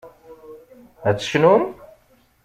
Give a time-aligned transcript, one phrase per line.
[1.09, 1.63] Ad tecnum?